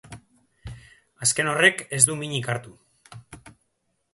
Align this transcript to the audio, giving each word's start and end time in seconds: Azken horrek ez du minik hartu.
Azken 1.27 1.51
horrek 1.51 1.83
ez 1.99 2.01
du 2.09 2.15
minik 2.23 2.51
hartu. 2.55 2.75